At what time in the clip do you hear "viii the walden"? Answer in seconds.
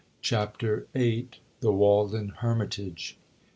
0.95-2.29